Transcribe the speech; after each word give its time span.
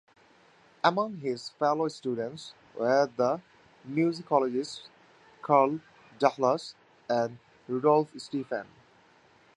Among 0.83 1.17
his 1.17 1.49
fellow 1.49 1.87
students 1.87 2.55
were 2.75 3.07
the 3.15 3.39
musicologists 3.87 4.87
Carl 5.43 5.79
Dahlhaus 6.19 6.73
and 7.07 7.37
Rudolf 7.67 8.09
Stephan. 8.17 8.65